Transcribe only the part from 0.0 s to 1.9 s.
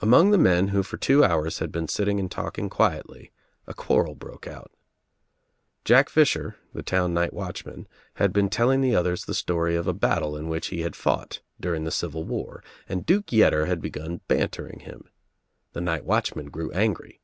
Among the men who for two hours had been